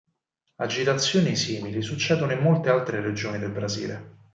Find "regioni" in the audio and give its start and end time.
3.01-3.37